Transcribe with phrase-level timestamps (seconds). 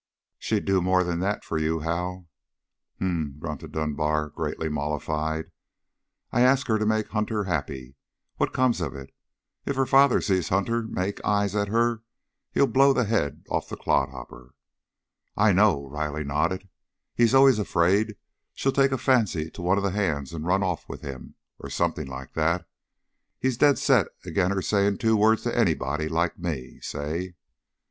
[0.39, 2.27] "She'd do more than that for you, Hal."
[2.97, 5.51] "H'm," grunted Dunbar, greatly mollified.
[6.31, 7.93] "I ask her to make Hunter happy.
[8.37, 9.13] What comes of it?
[9.63, 12.01] If her father sees Hunter make eyes at her
[12.51, 14.55] he'll blow the head off the clodhopper."
[15.37, 16.67] "I know." Riley nodded.
[17.13, 18.15] "He's always afraid
[18.55, 21.69] she'll take a fancy to one of the hands and run off with him, or
[21.69, 22.67] something like that.
[23.39, 27.35] He's dead set agin' her saying two words to anybody like me, say!"